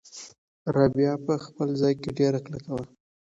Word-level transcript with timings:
رابعه 0.75 1.15
په 1.25 1.33
خپل 1.45 1.69
ځای 1.81 1.93
کې 2.01 2.09
ډېره 2.19 2.39
کلکه 2.45 2.71
وه. 2.75 2.85